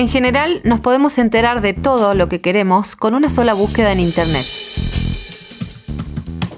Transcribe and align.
En 0.00 0.08
general, 0.08 0.62
nos 0.64 0.80
podemos 0.80 1.18
enterar 1.18 1.60
de 1.60 1.74
todo 1.74 2.14
lo 2.14 2.26
que 2.26 2.40
queremos 2.40 2.96
con 2.96 3.12
una 3.12 3.28
sola 3.28 3.52
búsqueda 3.52 3.92
en 3.92 4.00
Internet. 4.00 4.46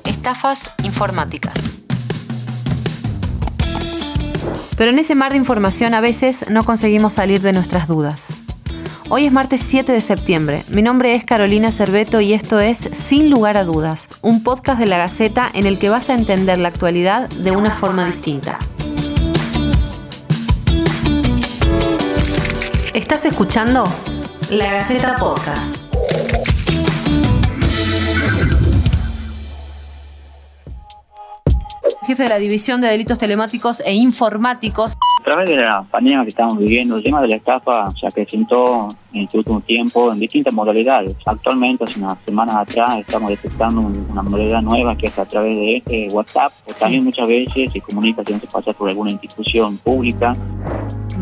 Estafas 0.05 0.71
informáticas. 0.85 1.81
Pero 4.77 4.93
en 4.93 5.01
ese 5.01 5.17
mar 5.17 5.33
de 5.33 5.39
información 5.39 5.93
a 5.93 6.01
veces 6.01 6.49
no 6.51 6.65
conseguimos 6.65 7.15
salir 7.15 7.43
de 7.43 7.53
nuestras 7.53 7.89
dudas. 7.89 8.43
Hoy 9.09 9.27
es 9.27 9.33
martes 9.33 9.61
7 9.67 9.91
de 9.91 10.01
septiembre. 10.01 10.63
Mi 10.69 10.83
nombre 10.83 11.17
es 11.17 11.25
Carolina 11.25 11.73
Cerveto 11.73 12.21
y 12.21 12.35
esto 12.35 12.61
es 12.61 12.79
Sin 12.93 13.29
lugar 13.29 13.57
a 13.57 13.65
dudas, 13.65 14.07
un 14.23 14.45
podcast 14.45 14.79
de 14.79 14.87
la 14.87 14.99
Gaceta 14.99 15.51
en 15.53 15.67
el 15.67 15.81
que 15.81 15.89
vas 15.89 16.11
a 16.11 16.15
entender 16.15 16.61
la 16.61 16.69
actualidad 16.69 17.29
de 17.29 17.51
una 17.51 17.73
forma 17.73 18.07
distinta. 18.07 18.61
¿Estás 23.03 23.25
escuchando? 23.27 23.85
La 24.49 24.75
Gaceta 24.75 25.17
Podcast. 25.17 25.77
Jefe 32.07 32.23
de 32.23 32.29
la 32.29 32.39
División 32.39 32.81
de 32.81 32.87
Delitos 32.87 33.19
Telemáticos 33.19 33.83
e 33.85 33.93
Informáticos. 33.93 34.95
A 35.21 35.25
través 35.25 35.51
de 35.51 35.57
la 35.57 35.83
pandemia 35.83 36.23
que 36.23 36.29
estamos 36.29 36.57
viviendo, 36.57 36.97
el 36.97 37.03
tema 37.03 37.21
de 37.21 37.29
la 37.29 37.37
estafa 37.37 37.91
se 37.91 38.07
acrecentó 38.07 38.89
en 39.13 39.23
este 39.25 39.39
último 39.39 39.61
tiempo 39.61 40.13
en 40.13 40.21
distintas 40.21 40.55
modalidades. 40.55 41.17
Actualmente, 41.27 41.85
hace 41.85 41.99
unas 41.99 42.19
semanas 42.25 42.55
atrás, 42.55 43.01
estamos 43.01 43.31
detectando 43.31 43.81
una 43.81 44.23
modalidad 44.23 44.63
nueva 44.63 44.97
que 44.97 45.09
es 45.09 45.19
a 45.19 45.27
través 45.27 45.57
de 45.57 45.77
este 45.79 46.09
WhatsApp, 46.13 46.53
o 46.71 46.73
también 46.73 47.03
muchas 47.05 47.27
veces 47.27 47.73
se 47.73 47.81
comunica 47.81 48.23
si 48.25 48.33
se 48.39 48.47
pasa 48.47 48.73
por 48.73 48.89
alguna 48.89 49.11
institución 49.11 49.77
pública. 49.79 50.37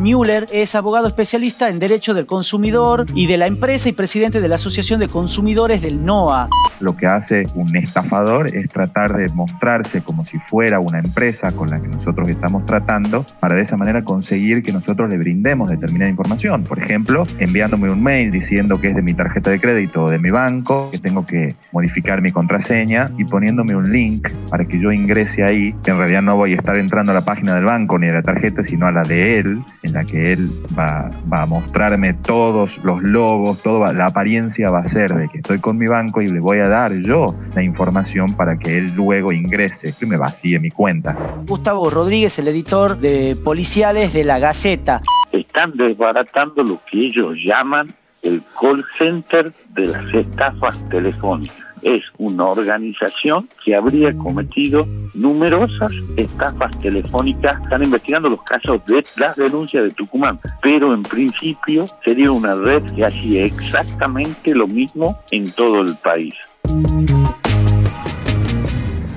Müller 0.01 0.47
es 0.51 0.75
abogado 0.75 1.07
especialista 1.07 1.69
en 1.69 1.79
Derecho 1.79 2.15
del 2.15 2.25
Consumidor 2.25 3.05
y 3.15 3.27
de 3.27 3.37
la 3.37 3.47
empresa 3.47 3.91
y 3.91 3.93
presidente 3.93 4.41
de 4.41 4.49
la 4.49 4.55
Asociación 4.55 4.99
de 4.99 5.09
Consumidores 5.09 5.83
del 5.83 6.03
NOA. 6.03 6.49
Lo 6.81 6.97
que 6.97 7.07
hace 7.07 7.47
un 7.55 7.77
estafador 7.77 8.57
es 8.57 8.71
tratar 8.71 9.15
de 9.15 9.29
mostrarse 9.35 10.01
como 10.01 10.25
si 10.25 10.39
fuera 10.39 10.81
una 10.81 11.01
empresa 11.01 11.53
con 11.53 11.69
la 11.69 11.81
que 11.83 11.89
nosotros 11.89 12.31
estamos 12.31 12.65
tratando 12.65 13.27
para 13.41 13.57
de 13.57 13.63
esa 13.63 13.77
manera 13.77 14.03
conseguir 14.03 14.63
que 14.63 14.73
nosotros 14.73 15.11
le 15.11 15.19
brindemos 15.19 15.69
determinada 15.69 16.11
información. 16.11 16.65
Por 16.65 16.83
ejemplo, 16.83 17.25
enviándome 17.39 17.91
un 17.91 18.03
mail 18.03 18.31
diciendo 18.31 18.81
que 18.81 18.89
es 18.89 18.95
de 18.95 19.03
mi 19.03 19.13
tarjeta 19.13 19.51
de 19.51 19.61
crédito 19.61 20.05
o 20.05 20.11
de 20.11 20.19
mi 20.19 20.31
banco, 20.31 20.89
que 20.91 20.99
tengo 20.99 21.27
que 21.27 21.55
modificar 21.73 22.23
mi 22.23 22.31
contraseña 22.31 23.11
y 23.19 23.25
poniéndome 23.25 23.77
un 23.77 23.93
link 23.93 24.31
para 24.49 24.65
que 24.65 24.81
yo 24.81 24.93
ingrese 24.93 25.45
ahí, 25.45 25.75
que 25.85 25.91
en 25.91 25.99
realidad 25.99 26.23
no 26.23 26.37
voy 26.37 26.53
a 26.53 26.57
estar 26.57 26.77
entrando 26.77 27.13
a 27.13 27.15
la 27.15 27.25
página 27.27 27.55
del 27.55 27.67
banco 27.67 27.99
ni 27.99 28.07
a 28.07 28.15
la 28.15 28.23
tarjeta, 28.23 28.65
sino 28.65 28.87
a 28.87 28.93
la 28.93 29.03
de 29.03 29.39
él, 29.39 29.63
en 29.91 29.95
la 29.95 30.05
que 30.05 30.33
él 30.33 30.51
va, 30.79 31.11
a 31.31 31.47
mostrarme 31.47 32.15
todos 32.15 32.79
los 32.85 33.03
logos, 33.03 33.61
toda 33.63 33.93
la 33.93 34.07
apariencia 34.07 34.71
va 34.71 34.81
a 34.81 34.87
ser 34.87 35.13
de 35.15 35.29
que 35.29 35.39
estoy 35.39 35.59
con 35.59 35.77
mi 35.77 35.87
banco 35.87 36.23
y 36.23 36.29
le 36.29 36.41
voy 36.41 36.59
a 36.59 36.69
dar 36.69 36.93
yo 37.01 37.35
la 37.55 37.63
información 37.63 38.35
para 38.35 38.57
que 38.57 38.79
él 38.79 38.93
luego 38.95 39.33
ingrese 39.33 39.95
y 40.01 40.07
me 40.07 40.17
vacíe 40.17 40.59
mi 40.59 40.71
cuenta. 40.71 41.17
Gustavo 41.47 41.91
Rodríguez, 41.91 42.39
el 42.39 42.49
editor 42.49 42.99
de 42.99 43.37
Policiales 43.43 44.13
de 44.13 44.25
la 44.25 44.39
Gaceta. 44.39 45.03
Están 45.33 45.77
desbaratando 45.77 46.63
lo 46.63 46.81
que 46.91 47.07
ellos 47.07 47.37
llaman 47.45 47.95
el 48.23 48.43
call 48.61 48.85
center 48.97 49.53
de 49.71 49.87
las 49.87 50.15
estafas 50.15 50.89
telefónicas 50.89 51.70
es 51.83 52.03
una 52.19 52.47
organización 52.47 53.49
que 53.65 53.75
habría 53.75 54.17
cometido 54.17 54.87
numerosas 55.15 55.93
estafas 56.17 56.79
telefónicas. 56.81 57.61
Están 57.63 57.85
investigando 57.85 58.29
los 58.29 58.43
casos 58.43 58.85
de 58.87 59.05
las 59.17 59.37
denuncias 59.37 59.85
de 59.85 59.91
Tucumán, 59.91 60.39
pero 60.63 60.95
en 60.95 61.03
principio 61.03 61.87
sería 62.05 62.31
una 62.31 62.55
red 62.55 62.83
que 62.95 63.05
hacía 63.05 63.45
exactamente 63.45 64.55
lo 64.55 64.67
mismo 64.67 65.19
en 65.31 65.51
todo 65.51 65.81
el 65.81 65.97
país. 65.97 66.35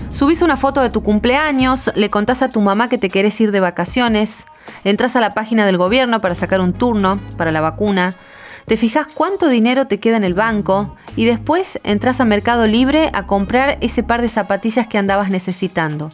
Subís 0.09 0.41
una 0.41 0.57
foto 0.57 0.81
de 0.81 0.90
tu 0.90 1.03
cumpleaños, 1.03 1.91
le 1.95 2.09
contás 2.09 2.44
a 2.44 2.50
tu 2.50 2.62
mamá 2.62 2.88
que 2.88 2.97
te 2.97 3.09
querés 3.09 3.41
ir 3.41 3.51
de 3.51 3.59
vacaciones, 3.59 4.45
entras 4.84 5.16
a 5.16 5.22
la 5.22 5.31
página 5.31 5.66
del 5.66 5.78
gobierno 5.78 6.22
para 6.22 6.35
sacar 6.35 6.62
un 6.62 6.74
turno 6.74 7.19
para 7.35 7.51
la 7.51 7.62
vacuna, 7.62 8.13
te 8.66 8.78
fijas 8.78 9.07
cuánto 9.13 9.50
dinero 9.50 9.88
te 9.88 10.00
queda 10.00 10.18
en 10.18 10.24
el 10.24 10.34
banco 10.34 10.96
y 11.16 11.25
después 11.25 11.79
entras 11.84 12.19
a 12.19 12.25
Mercado 12.25 12.66
Libre 12.66 13.09
a 13.13 13.28
comprar 13.28 13.78
ese 13.81 14.03
par 14.03 14.22
de 14.22 14.29
zapatillas 14.29 14.88
que 14.88 14.97
andabas 14.97 15.29
necesitando. 15.29 16.09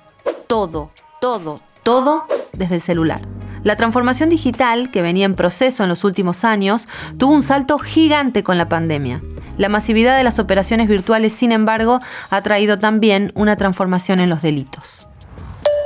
Todo, 0.48 0.92
todo, 1.22 1.60
todo 1.84 2.26
desde 2.54 2.76
el 2.76 2.82
celular. 2.82 3.22
La 3.64 3.76
transformación 3.76 4.30
digital, 4.30 4.90
que 4.90 5.02
venía 5.02 5.26
en 5.26 5.36
proceso 5.36 5.84
en 5.84 5.90
los 5.90 6.04
últimos 6.04 6.44
años, 6.44 6.88
tuvo 7.18 7.34
un 7.34 7.44
salto 7.44 7.78
gigante 7.78 8.42
con 8.42 8.58
la 8.58 8.70
pandemia. 8.70 9.22
La 9.58 9.70
masividad 9.70 10.18
de 10.18 10.24
las 10.24 10.40
operaciones 10.40 10.88
virtuales, 10.88 11.34
sin 11.34 11.52
embargo, 11.52 12.00
ha 12.30 12.42
traído 12.42 12.80
también 12.80 13.34
una 13.36 13.58
transformación 13.58 14.22
en 14.22 14.30
los 14.30 14.42
delitos. 14.42 15.08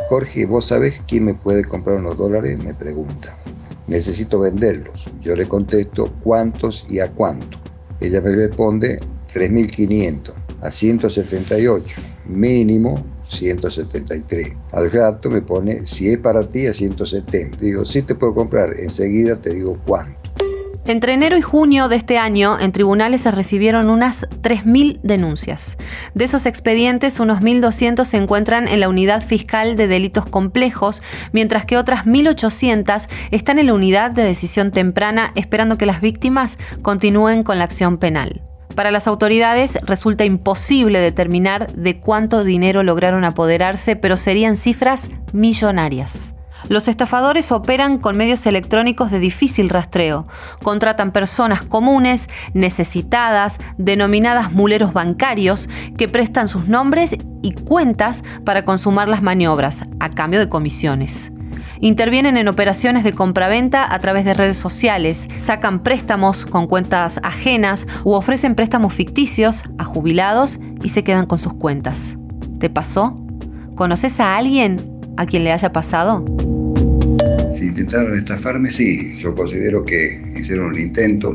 Jorge, 0.08 0.46
¿vos 0.46 0.68
sabés 0.68 1.02
quién 1.08 1.26
me 1.26 1.34
puede 1.34 1.66
comprar 1.66 1.98
unos 1.98 2.18
dólares? 2.18 2.60
Me 2.60 2.76
pregunta 2.76 3.36
necesito 3.88 4.40
venderlos. 4.40 5.06
Yo 5.22 5.36
le 5.36 5.48
contesto 5.48 6.12
cuántos 6.24 6.86
y 6.90 7.00
a 7.00 7.12
cuánto. 7.12 7.58
Ella 8.00 8.22
me 8.22 8.36
responde 8.36 9.00
3.500 9.34 10.34
a 10.62 10.72
178, 10.72 12.02
mínimo 12.26 13.04
173. 13.30 14.54
Al 14.72 14.90
gato 14.90 15.30
me 15.30 15.42
pone, 15.42 15.86
si 15.86 16.10
es 16.10 16.18
para 16.20 16.48
ti, 16.50 16.68
a 16.68 16.74
170. 16.74 17.58
Digo, 17.58 17.86
sí 17.86 18.02
te 18.02 18.16
puedo 18.16 18.34
comprar, 18.34 18.70
enseguida 18.80 19.36
te 19.36 19.54
digo 19.54 19.78
cuánto. 19.86 20.23
Entre 20.86 21.14
enero 21.14 21.38
y 21.38 21.42
junio 21.42 21.88
de 21.88 21.96
este 21.96 22.18
año, 22.18 22.60
en 22.60 22.74
tribunales 22.74 23.22
se 23.22 23.32
recibieron 23.32 23.90
unas 23.90 24.28
3.000 24.42 25.00
denuncias. 25.02 25.78
De 26.14 26.26
esos 26.26 26.46
expedientes, 26.46 27.22
unos 27.22 27.40
1.200 27.40 28.04
se 28.04 28.18
encuentran 28.18 28.68
en 28.68 28.82
la 28.82 28.90
unidad 28.90 29.24
fiscal 29.24 29.78
de 29.78 29.88
delitos 29.88 30.26
complejos, 30.26 31.02
mientras 31.32 31.64
que 31.66 31.78
otras 31.78 32.06
1.800 32.06 33.08
están 33.32 33.60
en 33.60 33.68
la 33.68 33.74
unidad 33.74 34.12
de 34.12 34.24
decisión 34.24 34.72
temprana 34.72 35.32
esperando 35.36 35.78
que 35.78 35.86
las 35.86 36.02
víctimas 36.02 36.58
continúen 36.82 37.44
con 37.44 37.60
la 37.60 37.64
acción 37.64 37.98
penal. 37.98 38.42
Para 38.76 38.92
las 38.92 39.08
autoridades 39.08 39.78
resulta 39.84 40.26
imposible 40.26 41.00
determinar 41.00 41.72
de 41.72 42.02
cuánto 42.02 42.44
dinero 42.44 42.84
lograron 42.84 43.24
apoderarse, 43.24 43.96
pero 43.96 44.18
serían 44.18 44.58
cifras 44.58 45.10
millonarias. 45.32 46.34
Los 46.70 46.88
estafadores 46.88 47.52
operan 47.52 47.98
con 47.98 48.18
medios 48.18 48.46
electrónicos 48.46 49.12
de 49.12 49.20
difícil 49.20 49.70
rastreo. 49.70 50.26
Contratan 50.62 51.12
personas 51.12 51.62
comunes, 51.62 52.30
necesitadas, 52.54 53.58
denominadas 53.78 54.52
muleros 54.52 54.94
bancarios, 54.94 55.70
que 55.98 56.08
prestan 56.08 56.48
sus 56.48 56.68
nombres 56.68 57.16
y 57.42 57.52
cuentas 57.52 58.24
para 58.46 58.66
consumar 58.66 59.08
las 59.08 59.22
maniobras, 59.22 59.84
a 60.00 60.10
cambio 60.10 60.40
de 60.40 60.50
comisiones. 60.50 61.32
Intervienen 61.80 62.38
en 62.38 62.48
operaciones 62.48 63.04
de 63.04 63.14
compraventa 63.14 63.94
a 63.94 64.00
través 64.00 64.24
de 64.24 64.34
redes 64.34 64.58
sociales, 64.58 65.28
sacan 65.38 65.84
préstamos 65.84 66.46
con 66.46 66.68
cuentas 66.68 67.20
ajenas 67.24 67.88
u 68.06 68.14
ofrecen 68.14 68.56
préstamos 68.56 68.94
ficticios 68.94 69.64
a 69.78 69.84
jubilados 69.84 70.60
y 70.82 70.90
se 70.90 71.04
quedan 71.04 71.26
con 71.26 71.40
sus 71.40 71.54
cuentas. 71.56 72.18
¿Te 72.60 72.70
pasó? 72.70 73.16
¿Conoces 73.76 74.20
a 74.22 74.38
alguien 74.38 74.93
a 75.18 75.26
quien 75.26 75.44
le 75.44 75.52
haya 75.52 75.72
pasado? 75.72 76.26
Si 77.52 77.66
intentaron 77.66 78.18
estafarme, 78.18 78.72
sí, 78.72 79.18
yo 79.20 79.36
considero 79.36 79.86
que 79.86 80.22
hicieron 80.36 80.68
un 80.68 80.80
intento. 80.80 81.34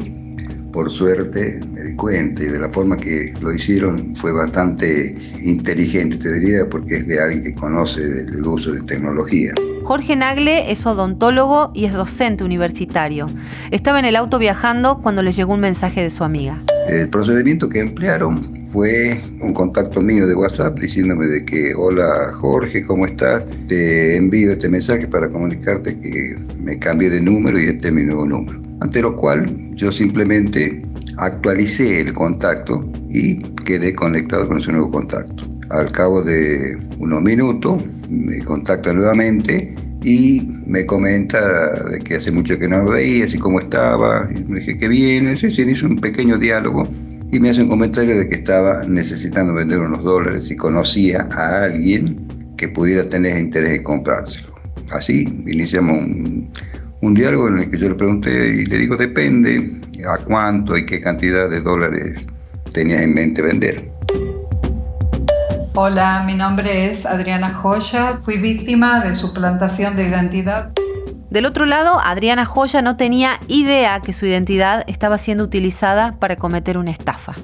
Por 0.72 0.90
suerte 0.90 1.60
me 1.72 1.82
di 1.82 1.94
cuenta 1.94 2.42
y 2.42 2.46
de 2.46 2.58
la 2.58 2.68
forma 2.68 2.96
que 2.96 3.32
lo 3.40 3.52
hicieron 3.52 4.14
fue 4.16 4.32
bastante 4.32 5.16
inteligente, 5.40 6.16
te 6.16 6.32
diría, 6.40 6.68
porque 6.68 6.96
es 6.96 7.06
de 7.06 7.20
alguien 7.20 7.42
que 7.42 7.54
conoce 7.54 8.00
el 8.00 8.46
uso 8.46 8.72
de 8.72 8.82
tecnología. 8.82 9.52
Jorge 9.84 10.16
Nagle 10.16 10.70
es 10.70 10.84
odontólogo 10.84 11.70
y 11.74 11.86
es 11.86 11.94
docente 11.94 12.44
universitario. 12.44 13.30
Estaba 13.70 13.98
en 13.98 14.04
el 14.04 14.16
auto 14.16 14.38
viajando 14.38 15.00
cuando 15.00 15.22
le 15.22 15.32
llegó 15.32 15.54
un 15.54 15.60
mensaje 15.60 16.02
de 16.02 16.10
su 16.10 16.24
amiga. 16.24 16.62
El 16.88 17.08
procedimiento 17.08 17.68
que 17.68 17.80
emplearon 17.80 18.57
fue 18.72 19.20
un 19.40 19.54
contacto 19.54 20.00
mío 20.00 20.26
de 20.26 20.34
WhatsApp 20.34 20.78
diciéndome 20.78 21.26
de 21.26 21.44
que, 21.44 21.74
hola 21.74 22.32
Jorge, 22.34 22.84
¿cómo 22.84 23.06
estás? 23.06 23.46
Te 23.66 24.16
envío 24.16 24.52
este 24.52 24.68
mensaje 24.68 25.06
para 25.06 25.28
comunicarte 25.28 25.98
que 25.98 26.36
me 26.58 26.78
cambié 26.78 27.08
de 27.10 27.20
número 27.20 27.58
y 27.58 27.64
este 27.64 27.88
es 27.88 27.94
mi 27.94 28.04
nuevo 28.04 28.26
número. 28.26 28.60
Ante 28.80 29.00
lo 29.02 29.16
cual 29.16 29.74
yo 29.74 29.90
simplemente 29.90 30.82
actualicé 31.16 32.02
el 32.02 32.12
contacto 32.12 32.86
y 33.08 33.42
quedé 33.64 33.94
conectado 33.94 34.46
con 34.46 34.58
ese 34.58 34.72
nuevo 34.72 34.90
contacto. 34.90 35.44
Al 35.70 35.90
cabo 35.90 36.22
de 36.22 36.78
unos 36.98 37.22
minutos 37.22 37.82
me 38.08 38.38
contacta 38.44 38.92
nuevamente 38.92 39.74
y 40.02 40.42
me 40.66 40.86
comenta 40.86 41.84
de 41.84 41.98
que 42.00 42.16
hace 42.16 42.30
mucho 42.30 42.58
que 42.58 42.68
no 42.68 42.84
me 42.84 42.90
veía, 42.92 43.24
así 43.24 43.38
como 43.38 43.58
estaba, 43.58 44.28
y 44.30 44.44
me 44.44 44.60
dije 44.60 44.78
que 44.78 44.88
viene, 44.88 45.36
se 45.36 45.48
hizo 45.48 45.86
un 45.86 45.98
pequeño 45.98 46.38
diálogo 46.38 46.88
y 47.30 47.38
me 47.40 47.50
hace 47.50 47.62
un 47.62 47.68
comentario 47.68 48.18
de 48.18 48.28
que 48.28 48.36
estaba 48.36 48.84
necesitando 48.86 49.54
vender 49.54 49.80
unos 49.80 50.02
dólares 50.02 50.50
y 50.50 50.56
conocía 50.56 51.28
a 51.32 51.64
alguien 51.64 52.54
que 52.56 52.68
pudiera 52.68 53.08
tener 53.08 53.38
interés 53.38 53.78
en 53.78 53.82
comprárselo. 53.82 54.54
Así 54.90 55.22
iniciamos 55.46 55.98
un 57.00 57.14
diálogo 57.14 57.48
en 57.48 57.58
el 57.58 57.70
que 57.70 57.78
yo 57.78 57.90
le 57.90 57.94
pregunté 57.94 58.30
y 58.30 58.66
le 58.66 58.78
digo, 58.78 58.96
depende 58.96 59.80
a 60.08 60.16
cuánto 60.24 60.76
y 60.76 60.86
qué 60.86 61.00
cantidad 61.00 61.50
de 61.50 61.60
dólares 61.60 62.26
tenías 62.72 63.02
en 63.02 63.14
mente 63.14 63.42
vender. 63.42 63.90
Hola, 65.74 66.24
mi 66.26 66.34
nombre 66.34 66.90
es 66.90 67.06
Adriana 67.06 67.54
Joya. 67.54 68.20
Fui 68.24 68.38
víctima 68.38 69.04
de 69.04 69.14
suplantación 69.14 69.94
de 69.94 70.08
identidad. 70.08 70.72
Del 71.30 71.44
otro 71.44 71.66
lado, 71.66 72.00
Adriana 72.02 72.46
Joya 72.46 72.80
no 72.80 72.96
tenía 72.96 73.40
idea 73.48 74.00
que 74.00 74.14
su 74.14 74.24
identidad 74.24 74.84
estaba 74.86 75.18
siendo 75.18 75.44
utilizada 75.44 76.16
para 76.18 76.36
cometer 76.36 76.78
una 76.78 76.90
estafa. 76.90 77.34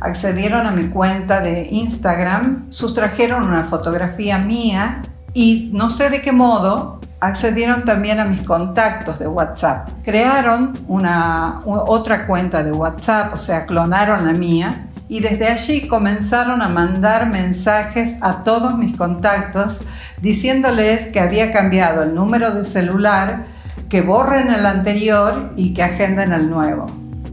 Accedieron 0.00 0.66
a 0.66 0.72
mi 0.72 0.88
cuenta 0.88 1.40
de 1.40 1.68
Instagram, 1.70 2.70
sustrajeron 2.70 3.44
una 3.44 3.64
fotografía 3.64 4.38
mía 4.38 5.02
y 5.32 5.70
no 5.72 5.88
sé 5.88 6.10
de 6.10 6.20
qué 6.20 6.32
modo 6.32 7.00
accedieron 7.20 7.84
también 7.84 8.18
a 8.18 8.24
mis 8.24 8.42
contactos 8.42 9.20
de 9.20 9.28
WhatsApp. 9.28 9.88
Crearon 10.04 10.80
una, 10.88 11.62
otra 11.64 12.26
cuenta 12.26 12.62
de 12.64 12.72
WhatsApp, 12.72 13.32
o 13.32 13.38
sea, 13.38 13.66
clonaron 13.66 14.26
la 14.26 14.32
mía 14.32 14.88
y 15.08 15.20
desde 15.20 15.48
allí 15.48 15.86
comenzaron 15.86 16.62
a 16.62 16.68
mandar 16.68 17.28
mensajes 17.28 18.16
a 18.22 18.42
todos 18.42 18.78
mis 18.78 18.96
contactos 18.96 19.80
diciéndoles 20.20 21.06
que 21.06 21.20
había 21.20 21.52
cambiado 21.52 22.02
el 22.02 22.14
número 22.14 22.52
de 22.52 22.64
celular, 22.64 23.44
que 23.90 24.00
borren 24.00 24.50
el 24.50 24.64
anterior 24.64 25.52
y 25.56 25.74
que 25.74 25.82
agenden 25.82 26.32
el 26.32 26.48
nuevo. 26.48 26.86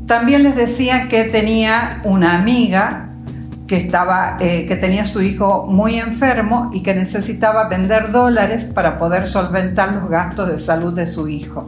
También 0.06 0.44
les 0.44 0.56
decía 0.56 1.08
que 1.08 1.24
tenía 1.24 2.02
una 2.04 2.36
amiga 2.36 3.08
que, 3.72 3.78
estaba, 3.78 4.36
eh, 4.42 4.66
que 4.66 4.76
tenía 4.76 5.06
su 5.06 5.22
hijo 5.22 5.66
muy 5.66 5.98
enfermo 5.98 6.70
y 6.74 6.84
que 6.84 6.94
necesitaba 6.94 7.70
vender 7.70 8.12
dólares 8.12 8.66
para 8.66 8.98
poder 8.98 9.28
solventar 9.28 9.94
los 9.94 10.10
gastos 10.10 10.50
de 10.50 10.60
salud 10.60 10.94
de 10.94 11.08
su 11.08 11.30
hijo. 11.30 11.66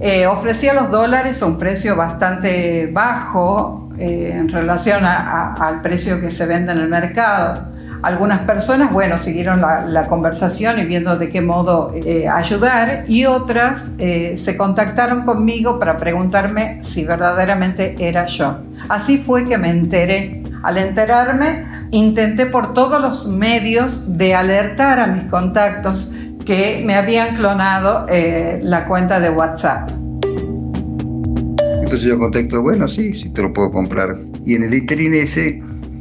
Eh, 0.00 0.26
ofrecía 0.26 0.72
los 0.72 0.90
dólares 0.90 1.42
a 1.42 1.46
un 1.46 1.58
precio 1.58 1.94
bastante 1.94 2.88
bajo 2.90 3.81
eh, 3.98 4.32
en 4.34 4.48
relación 4.48 5.04
al 5.04 5.80
precio 5.82 6.20
que 6.20 6.30
se 6.30 6.46
vende 6.46 6.72
en 6.72 6.78
el 6.78 6.88
mercado. 6.88 7.72
Algunas 8.02 8.40
personas, 8.40 8.92
bueno, 8.92 9.16
siguieron 9.16 9.60
la, 9.60 10.06
conversación 10.08 10.80
y 10.80 10.84
viendo 10.84 11.16
de 11.16 11.28
qué 11.28 11.40
modo 11.40 11.92
ayudar 12.32 13.04
y 13.06 13.26
otras 13.26 13.92
se 13.96 14.56
contactaron 14.56 15.22
conmigo 15.22 15.78
para 15.78 15.98
preguntarme 15.98 16.82
si 16.82 17.04
verdaderamente 17.04 17.96
era 18.00 18.26
yo. 18.26 18.58
Así 18.88 19.18
fue 19.18 19.46
que 19.46 19.56
me 19.56 19.70
enteré 19.70 20.42
al 20.62 20.78
enterarme, 20.78 21.66
intenté 21.90 22.46
por 22.46 22.72
todos 22.72 23.00
los 23.00 23.26
medios 23.26 24.16
de 24.16 24.34
alertar 24.34 25.00
a 25.00 25.06
mis 25.06 25.24
contactos 25.24 26.12
que 26.44 26.82
me 26.84 26.94
habían 26.94 27.36
clonado 27.36 28.06
eh, 28.08 28.60
la 28.62 28.86
cuenta 28.86 29.20
de 29.20 29.30
WhatsApp. 29.30 29.90
Entonces 31.92 32.08
yo 32.08 32.18
contacto, 32.18 32.62
bueno, 32.62 32.88
sí, 32.88 33.12
sí 33.12 33.28
te 33.28 33.42
lo 33.42 33.52
puedo 33.52 33.70
comprar. 33.70 34.18
Y 34.46 34.54
en 34.54 34.62
el 34.62 34.72
interín 34.72 35.12
ese 35.12 35.60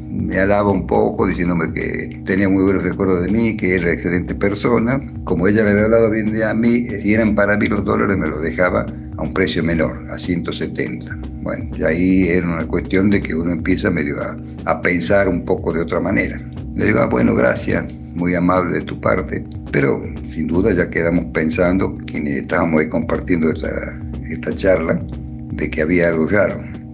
me 0.10 0.40
alaba 0.40 0.72
un 0.72 0.88
poco 0.88 1.28
diciéndome 1.28 1.74
que 1.74 2.22
tenía 2.24 2.48
muy 2.48 2.64
buenos 2.64 2.84
recuerdos 2.84 3.26
de 3.26 3.30
mí, 3.30 3.58
que 3.58 3.76
era 3.76 3.92
excelente 3.92 4.34
persona. 4.34 5.02
Como 5.26 5.50
ella 5.50 5.66
le 5.66 5.72
había 5.72 5.84
hablado 5.84 6.10
bien 6.10 6.32
de 6.32 6.46
a 6.46 6.54
mí, 6.54 6.86
si 6.86 7.14
eran 7.14 7.36
para 7.36 7.58
mí 7.58 7.66
los 7.66 7.84
dólares 7.84 8.16
me 8.16 8.30
los 8.30 8.42
dejaba 8.42 8.86
a 9.18 9.22
un 9.22 9.34
precio 9.34 9.66
menor, 9.66 10.02
a 10.10 10.18
170. 10.18 11.20
Bueno, 11.42 11.76
y 11.76 11.84
ahí 11.84 12.30
era 12.30 12.48
una 12.48 12.66
cuestión 12.66 13.10
de 13.10 13.22
que 13.22 13.36
uno 13.36 13.52
empieza 13.52 13.90
medio 13.90 14.16
a, 14.22 14.38
a 14.68 14.82
pensar 14.82 15.28
un 15.28 15.44
poco 15.44 15.74
de 15.74 15.82
otra 15.82 16.00
manera. 16.00 16.40
Le 16.74 16.86
digo, 16.86 17.00
ah, 17.00 17.08
bueno, 17.08 17.36
gracias, 17.36 17.84
muy 18.16 18.34
amable 18.34 18.76
de 18.76 18.82
tu 18.84 18.98
parte, 19.02 19.44
pero 19.74 20.02
sin 20.30 20.48
duda 20.48 20.72
ya 20.72 20.90
quedamos 20.90 21.26
pensando, 21.34 21.94
quienes 22.06 22.44
estábamos 22.44 22.80
ahí 22.80 22.88
compartiendo 22.88 23.52
esta, 23.52 23.68
esta 24.30 24.56
charla, 24.56 25.02
que 25.70 25.82
había 25.82 26.10
algo. 26.10 26.28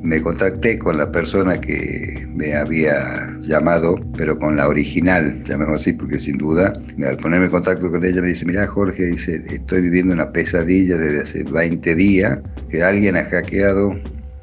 Me 0.03 0.21
contacté 0.21 0.77
con 0.77 0.97
la 0.97 1.11
persona 1.11 1.59
que 1.59 2.27
me 2.33 2.53
había 2.53 3.35
llamado, 3.39 3.95
pero 4.15 4.37
con 4.37 4.55
la 4.55 4.67
original, 4.67 5.41
llamemos 5.43 5.81
así, 5.81 5.93
porque 5.93 6.19
sin 6.19 6.37
duda, 6.37 6.73
al 7.05 7.17
ponerme 7.17 7.45
en 7.45 7.51
contacto 7.51 7.89
con 7.89 8.05
ella 8.05 8.21
me 8.21 8.29
dice, 8.29 8.45
mira 8.45 8.67
Jorge, 8.67 9.05
dice, 9.05 9.43
estoy 9.49 9.81
viviendo 9.81 10.13
una 10.13 10.31
pesadilla 10.31 10.97
desde 10.97 11.21
hace 11.21 11.43
20 11.43 11.95
días, 11.95 12.39
que 12.69 12.83
alguien 12.83 13.15
ha 13.15 13.25
hackeado 13.25 13.99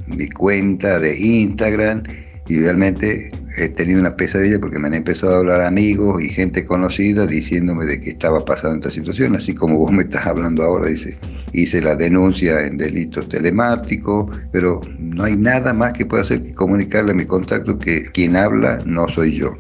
mi 0.06 0.28
cuenta 0.28 0.98
de 0.98 1.16
Instagram 1.16 2.02
y 2.48 2.60
realmente 2.60 3.30
he 3.56 3.68
tenido 3.68 4.00
una 4.00 4.16
pesadilla 4.16 4.58
porque 4.58 4.78
me 4.78 4.88
han 4.88 4.94
empezado 4.94 5.34
a 5.34 5.38
hablar 5.38 5.60
amigos 5.62 6.22
y 6.22 6.28
gente 6.28 6.64
conocida 6.64 7.26
diciéndome 7.26 7.86
de 7.86 8.00
que 8.00 8.10
estaba 8.10 8.44
pasando 8.44 8.76
esta 8.76 8.90
situación, 8.90 9.36
así 9.36 9.54
como 9.54 9.78
vos 9.78 9.92
me 9.92 10.02
estás 10.02 10.26
hablando 10.26 10.62
ahora, 10.62 10.88
dice, 10.88 11.16
hice 11.54 11.80
la 11.80 11.96
denuncia 11.96 12.66
en 12.66 12.76
delitos 12.76 13.28
telemáticos, 13.28 14.30
pero 14.52 14.80
no 14.98 15.24
hay 15.24 15.36
nada 15.36 15.72
más 15.72 15.92
que 15.92 16.04
pueda 16.04 16.22
hacer 16.22 16.42
que 16.42 16.52
comunicarle 16.52 17.12
a 17.12 17.14
mi 17.14 17.24
contacto 17.24 17.78
que 17.78 18.04
quien 18.12 18.36
habla 18.36 18.82
no 18.84 19.08
soy 19.08 19.32
yo 19.32 19.54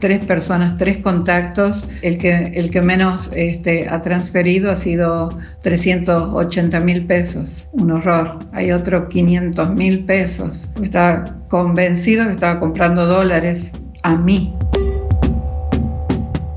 tres 0.00 0.24
personas, 0.24 0.76
tres 0.78 0.98
contactos. 0.98 1.86
El 2.02 2.18
que, 2.18 2.52
el 2.54 2.70
que 2.70 2.82
menos 2.82 3.30
este, 3.34 3.88
ha 3.88 4.02
transferido 4.02 4.70
ha 4.70 4.76
sido 4.76 5.38
380 5.62 6.80
mil 6.80 7.06
pesos. 7.06 7.68
Un 7.72 7.92
horror. 7.92 8.38
Hay 8.52 8.72
otro 8.72 9.08
500 9.08 9.74
mil 9.74 10.04
pesos. 10.04 10.68
Estaba 10.82 11.36
convencido 11.48 12.26
que 12.26 12.32
estaba 12.32 12.58
comprando 12.58 13.06
dólares 13.06 13.72
a 14.02 14.16
mí. 14.16 14.54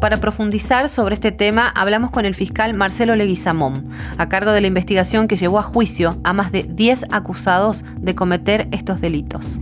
Para 0.03 0.19
profundizar 0.19 0.89
sobre 0.89 1.15
este 1.15 1.31
tema, 1.31 1.69
hablamos 1.69 2.11
con 2.11 2.25
el 2.25 2.35
fiscal 2.35 2.73
Marcelo 2.73 3.15
Leguizamón, 3.15 3.89
a 4.17 4.27
cargo 4.27 4.51
de 4.51 4.59
la 4.59 4.67
investigación 4.67 5.29
que 5.29 5.37
llevó 5.37 5.59
a 5.59 5.63
juicio 5.63 6.19
a 6.25 6.33
más 6.33 6.51
de 6.51 6.63
10 6.63 7.05
acusados 7.09 7.85
de 7.95 8.13
cometer 8.13 8.67
estos 8.73 8.99
delitos. 8.99 9.59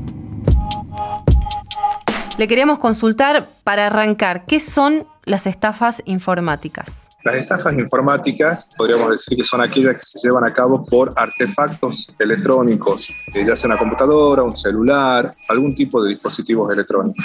Le 2.39 2.47
queríamos 2.47 2.79
consultar 2.79 3.49
para 3.63 3.85
arrancar, 3.85 4.47
¿qué 4.47 4.59
son 4.59 5.05
las 5.25 5.47
estafas 5.47 6.01
informáticas? 6.05 7.07
Las 7.23 7.35
estafas 7.35 7.77
informáticas 7.77 8.67
podríamos 8.75 9.11
decir 9.11 9.37
que 9.37 9.43
son 9.43 9.61
aquellas 9.61 9.93
que 9.93 9.99
se 9.99 10.27
llevan 10.27 10.43
a 10.43 10.51
cabo 10.51 10.83
por 10.83 11.13
artefactos 11.15 12.11
electrónicos, 12.17 13.13
ya 13.35 13.55
sea 13.55 13.69
una 13.69 13.77
computadora, 13.77 14.41
un 14.41 14.57
celular, 14.57 15.31
algún 15.49 15.75
tipo 15.75 16.03
de 16.03 16.09
dispositivos 16.09 16.73
electrónicos. 16.73 17.23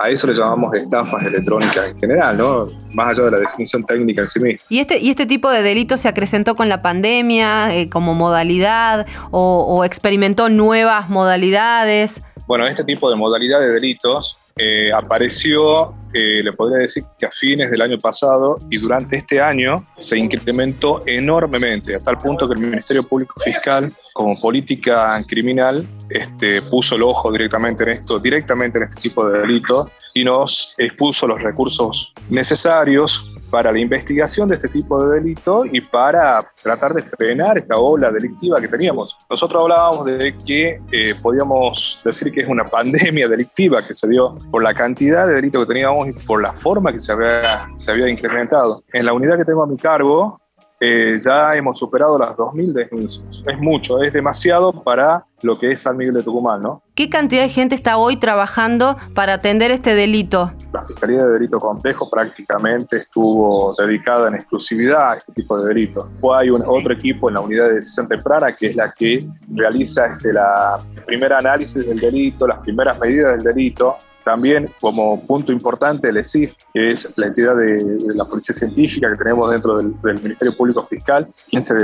A 0.00 0.08
eso 0.08 0.26
le 0.26 0.34
llamamos 0.34 0.74
estafas 0.74 1.24
electrónicas 1.24 1.90
en 1.90 1.98
general, 1.98 2.38
¿no? 2.38 2.64
Más 2.94 3.10
allá 3.10 3.26
de 3.26 3.30
la 3.30 3.38
definición 3.38 3.84
técnica 3.84 4.22
en 4.22 4.28
sí 4.28 4.40
misma. 4.40 4.66
¿Y 4.68 4.80
este, 4.80 4.98
y 4.98 5.10
este 5.10 5.26
tipo 5.26 5.48
de 5.48 5.62
delito 5.62 5.96
se 5.96 6.08
acrecentó 6.08 6.56
con 6.56 6.68
la 6.68 6.82
pandemia 6.82 7.72
eh, 7.72 7.88
como 7.88 8.14
modalidad 8.14 9.06
o 9.30 9.84
experimentó 9.84 10.48
nuevas 10.48 11.08
modalidades? 11.08 12.20
Bueno, 12.48 12.66
este 12.66 12.82
tipo 12.82 13.08
de 13.08 13.14
modalidad 13.14 13.60
de 13.60 13.68
delitos 13.68 14.39
eh, 14.56 14.92
apareció, 14.92 15.94
eh, 16.12 16.42
le 16.42 16.52
podría 16.52 16.78
decir 16.78 17.04
que 17.18 17.26
a 17.26 17.30
fines 17.30 17.70
del 17.70 17.80
año 17.82 17.98
pasado 17.98 18.58
y 18.68 18.78
durante 18.78 19.16
este 19.16 19.40
año 19.40 19.86
se 19.98 20.18
incrementó 20.18 21.02
enormemente, 21.06 21.94
a 21.94 22.00
tal 22.00 22.18
punto 22.18 22.48
que 22.48 22.54
el 22.54 22.60
Ministerio 22.60 23.06
Público 23.06 23.34
Fiscal, 23.40 23.92
como 24.12 24.38
política 24.38 25.24
criminal, 25.26 25.86
este, 26.08 26.62
puso 26.62 26.96
el 26.96 27.02
ojo 27.02 27.30
directamente 27.32 27.84
en 27.84 27.90
esto, 27.90 28.18
directamente 28.18 28.78
en 28.78 28.84
este 28.84 29.00
tipo 29.00 29.28
de 29.28 29.40
delitos 29.40 29.88
y 30.14 30.24
nos 30.24 30.74
expuso 30.76 31.26
los 31.26 31.40
recursos 31.42 32.12
necesarios 32.28 33.30
para 33.50 33.72
la 33.72 33.78
investigación 33.78 34.48
de 34.48 34.56
este 34.56 34.68
tipo 34.68 35.02
de 35.02 35.20
delito 35.20 35.64
y 35.64 35.80
para 35.80 36.40
tratar 36.62 36.94
de 36.94 37.02
frenar 37.02 37.58
esta 37.58 37.76
ola 37.76 38.10
delictiva 38.10 38.60
que 38.60 38.68
teníamos. 38.68 39.16
Nosotros 39.28 39.62
hablábamos 39.62 40.06
de 40.06 40.34
que 40.46 40.80
eh, 40.92 41.14
podíamos 41.20 42.00
decir 42.04 42.32
que 42.32 42.40
es 42.40 42.48
una 42.48 42.64
pandemia 42.64 43.28
delictiva 43.28 43.86
que 43.86 43.94
se 43.94 44.08
dio 44.08 44.36
por 44.50 44.62
la 44.62 44.74
cantidad 44.74 45.26
de 45.26 45.34
delitos 45.34 45.66
que 45.66 45.74
teníamos 45.74 46.08
y 46.08 46.26
por 46.26 46.42
la 46.42 46.52
forma 46.52 46.92
que 46.92 47.00
se 47.00 47.12
había, 47.12 47.68
se 47.76 47.90
había 47.90 48.08
incrementado. 48.08 48.82
En 48.92 49.06
la 49.06 49.12
unidad 49.12 49.36
que 49.36 49.44
tengo 49.44 49.62
a 49.62 49.66
mi 49.66 49.76
cargo, 49.76 50.40
eh, 50.82 51.18
ya 51.22 51.54
hemos 51.54 51.78
superado 51.78 52.18
las 52.18 52.36
2.000 52.36 52.72
denuncias. 52.72 53.42
Es 53.46 53.58
mucho, 53.58 54.02
es 54.02 54.14
demasiado 54.14 54.72
para 54.72 55.26
lo 55.42 55.58
que 55.58 55.72
es 55.72 55.82
San 55.82 55.96
Miguel 55.96 56.14
de 56.14 56.22
Tucumán, 56.22 56.62
¿no? 56.62 56.82
¿Qué 56.94 57.10
cantidad 57.10 57.42
de 57.42 57.50
gente 57.50 57.74
está 57.74 57.98
hoy 57.98 58.16
trabajando 58.16 58.96
para 59.14 59.34
atender 59.34 59.70
este 59.70 59.94
delito? 59.94 60.52
La 60.72 60.82
Fiscalía 60.82 61.22
de 61.24 61.32
Delito 61.32 61.58
Complejo 61.58 62.08
prácticamente 62.10 62.96
estuvo 62.96 63.74
dedicada 63.74 64.28
en 64.28 64.34
exclusividad 64.34 65.12
a 65.12 65.16
este 65.16 65.32
tipo 65.32 65.58
de 65.58 65.68
delitos. 65.68 66.06
Hay 66.34 66.50
un, 66.50 66.62
otro 66.66 66.92
equipo 66.92 67.28
en 67.28 67.34
la 67.34 67.40
unidad 67.40 67.68
de 67.68 67.74
decisión 67.74 68.08
temprana 68.08 68.54
que 68.54 68.68
es 68.68 68.76
la 68.76 68.92
que 68.92 69.26
realiza 69.54 70.06
este, 70.06 70.32
la, 70.32 70.78
el 70.96 71.04
primer 71.04 71.32
análisis 71.32 71.86
del 71.86 71.98
delito, 71.98 72.46
las 72.46 72.58
primeras 72.60 72.98
medidas 72.98 73.36
del 73.36 73.44
delito 73.44 73.96
también, 74.30 74.70
como 74.80 75.20
punto 75.26 75.50
importante, 75.50 76.08
el 76.08 76.16
ESIF, 76.16 76.54
que 76.72 76.92
es 76.92 77.12
la 77.16 77.26
entidad 77.26 77.56
de, 77.56 77.98
la 78.14 78.24
Policía 78.24 78.54
Científica 78.54 79.10
que 79.10 79.16
tenemos 79.16 79.50
dentro 79.50 79.76
del, 79.76 79.92
Ministerio 80.22 80.56
Público 80.56 80.84
Fiscal, 80.84 81.26
quien, 81.48 81.60
se, 81.60 81.74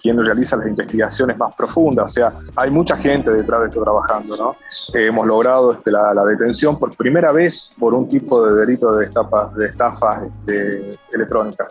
quien 0.00 0.24
realiza 0.24 0.56
las 0.56 0.68
investigaciones 0.68 1.36
más 1.36 1.56
profundas. 1.56 2.04
O 2.04 2.08
sea, 2.08 2.32
hay 2.54 2.70
mucha 2.70 2.96
gente 2.96 3.30
detrás 3.30 3.62
de 3.62 3.68
esto 3.68 3.82
trabajando. 3.82 4.36
¿no? 4.36 4.56
hemos 4.94 5.26
logrado 5.26 5.72
este, 5.72 5.90
la, 5.90 6.24
detención 6.24 6.78
por 6.78 6.96
primera 6.96 7.32
vez 7.32 7.70
por 7.80 7.94
un 7.94 8.08
tipo 8.08 8.44
de 8.46 8.64
delito 8.64 8.94
de 8.94 9.06
estafas, 9.06 9.52
de 9.56 9.66
estafas 9.66 10.22
este, 10.22 10.98
electrónicas. 11.12 11.66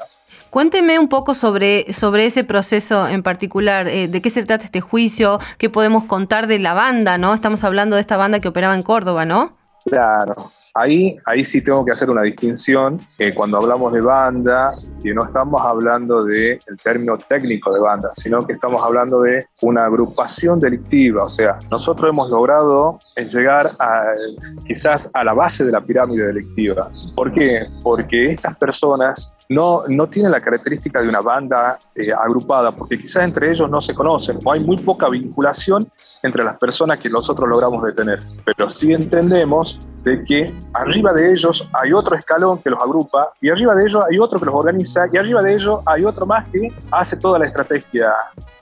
Cuénteme 0.49 0.99
un 0.99 1.07
poco 1.07 1.33
sobre, 1.33 1.93
sobre 1.93 2.25
ese 2.25 2.43
proceso 2.43 3.07
en 3.07 3.23
particular, 3.23 3.87
eh, 3.87 4.09
de 4.09 4.21
qué 4.21 4.29
se 4.29 4.43
trata 4.43 4.65
este 4.65 4.81
juicio, 4.81 5.39
qué 5.57 5.69
podemos 5.69 6.03
contar 6.03 6.47
de 6.47 6.59
la 6.59 6.73
banda, 6.73 7.17
¿no? 7.17 7.33
Estamos 7.33 7.63
hablando 7.63 7.95
de 7.95 8.01
esta 8.01 8.17
banda 8.17 8.41
que 8.41 8.49
operaba 8.49 8.75
en 8.75 8.81
Córdoba, 8.81 9.23
¿no? 9.23 9.60
Claro, 9.85 10.35
ahí, 10.75 11.17
ahí 11.25 11.43
sí 11.43 11.61
tengo 11.61 11.83
que 11.83 11.91
hacer 11.91 12.09
una 12.09 12.21
distinción. 12.21 12.99
Eh, 13.17 13.33
cuando 13.33 13.57
hablamos 13.57 13.91
de 13.93 14.01
banda, 14.01 14.71
que 15.01 15.13
no 15.13 15.23
estamos 15.23 15.61
hablando 15.61 16.23
del 16.23 16.59
término 16.83 17.17
técnico 17.17 17.73
de 17.73 17.79
banda, 17.79 18.09
sino 18.11 18.45
que 18.45 18.53
estamos 18.53 18.83
hablando 18.83 19.21
de 19.21 19.45
una 19.61 19.85
agrupación 19.85 20.59
delictiva. 20.59 21.23
O 21.23 21.29
sea, 21.29 21.57
nosotros 21.71 22.09
hemos 22.09 22.29
logrado 22.29 22.99
llegar 23.15 23.71
a, 23.79 24.03
quizás 24.67 25.09
a 25.13 25.23
la 25.23 25.33
base 25.33 25.65
de 25.65 25.71
la 25.71 25.81
pirámide 25.81 26.27
delictiva. 26.27 26.89
¿Por 27.15 27.33
qué? 27.33 27.65
Porque 27.81 28.27
estas 28.27 28.55
personas 28.57 29.37
no, 29.49 29.83
no 29.87 30.07
tienen 30.09 30.31
la 30.31 30.41
característica 30.41 31.01
de 31.01 31.09
una 31.09 31.21
banda 31.21 31.77
eh, 31.95 32.11
agrupada, 32.13 32.71
porque 32.71 32.99
quizás 32.99 33.23
entre 33.23 33.49
ellos 33.49 33.69
no 33.69 33.81
se 33.81 33.93
conocen 33.93 34.37
o 34.43 34.51
hay 34.51 34.63
muy 34.63 34.77
poca 34.77 35.09
vinculación 35.09 35.91
entre 36.23 36.43
las 36.43 36.57
personas 36.57 36.99
que 36.99 37.09
nosotros 37.09 37.47
logramos 37.47 37.83
detener. 37.83 38.19
Pero 38.45 38.69
sí 38.69 38.93
entendemos 38.93 39.79
de 40.03 40.23
que 40.23 40.53
arriba 40.73 41.13
de 41.13 41.31
ellos 41.31 41.67
hay 41.73 41.93
otro 41.93 42.15
escalón 42.15 42.59
que 42.59 42.69
los 42.69 42.79
agrupa 42.79 43.31
y 43.41 43.49
arriba 43.49 43.75
de 43.75 43.85
ellos 43.85 44.03
hay 44.09 44.19
otro 44.19 44.39
que 44.39 44.45
los 44.45 44.55
organiza 44.55 45.05
y 45.11 45.17
arriba 45.17 45.41
de 45.41 45.55
ellos 45.55 45.79
hay 45.85 46.05
otro 46.05 46.25
más 46.25 46.47
que 46.49 46.71
hace 46.91 47.17
toda 47.17 47.39
la 47.39 47.45
estrategia 47.45 48.11